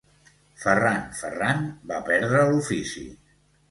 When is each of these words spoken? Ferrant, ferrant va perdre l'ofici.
Ferrant, 0.63 1.05
ferrant 1.21 1.63
va 1.95 2.03
perdre 2.11 2.45
l'ofici. 2.53 3.09